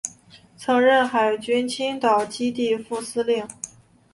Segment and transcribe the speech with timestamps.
[0.57, 3.47] 曾任海军青岛基地副司令员。